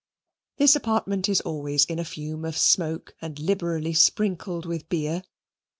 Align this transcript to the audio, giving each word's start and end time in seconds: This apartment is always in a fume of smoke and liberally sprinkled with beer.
This 0.57 0.75
apartment 0.75 1.29
is 1.29 1.41
always 1.41 1.85
in 1.85 1.99
a 1.99 2.03
fume 2.03 2.43
of 2.43 2.57
smoke 2.57 3.13
and 3.21 3.37
liberally 3.39 3.93
sprinkled 3.93 4.65
with 4.65 4.89
beer. 4.89 5.21